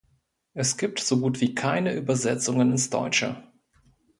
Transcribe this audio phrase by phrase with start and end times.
[0.55, 3.37] Es gibt so gut wie keine Übersetzungen ins Deutsche.